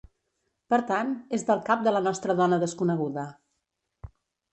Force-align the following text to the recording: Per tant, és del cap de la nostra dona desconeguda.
Per 0.73 0.77
tant, 0.91 1.11
és 1.37 1.43
del 1.49 1.61
cap 1.67 1.83
de 1.87 1.93
la 1.93 2.01
nostra 2.07 2.35
dona 2.39 2.59
desconeguda. 2.65 3.27